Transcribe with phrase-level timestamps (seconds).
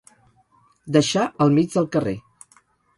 [0.97, 2.19] Deixar al mig del carrer.